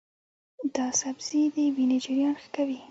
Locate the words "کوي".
2.55-2.77